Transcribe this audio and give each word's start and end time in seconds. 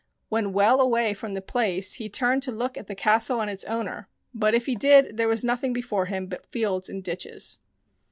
When 0.29 0.51
well 0.51 0.81
away 0.81 1.13
from 1.13 1.35
the 1.35 1.43
place 1.43 1.93
he 1.93 2.09
turned 2.09 2.41
to 2.41 2.51
look 2.51 2.75
at 2.75 2.87
the 2.87 2.95
castle 2.95 3.39
and 3.39 3.51
its 3.51 3.63
owner, 3.65 4.09
but 4.33 4.55
if 4.55 4.65
he 4.65 4.73
did 4.73 5.15
there 5.17 5.27
was 5.27 5.45
nothing 5.45 5.73
before 5.73 6.07
him 6.07 6.25
but 6.25 6.47
fields 6.51 6.89
and 6.89 7.03
ditches. 7.03 7.59